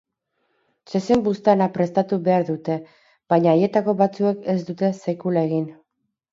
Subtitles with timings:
[0.95, 2.79] Zezen-buztana prestatu behar dute,
[3.35, 5.73] baina haietako batzuek ez dute sekula egin.